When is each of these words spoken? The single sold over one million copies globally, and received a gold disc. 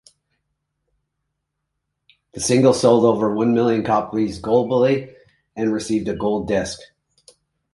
The 2.33 2.39
single 2.39 2.73
sold 2.73 3.05
over 3.05 3.35
one 3.35 3.53
million 3.53 3.83
copies 3.83 4.41
globally, 4.41 5.13
and 5.55 5.71
received 5.71 6.07
a 6.07 6.15
gold 6.15 6.47
disc. 6.47 6.79